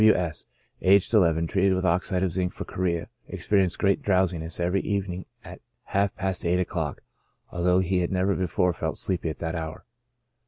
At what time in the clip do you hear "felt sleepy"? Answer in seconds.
8.73-9.29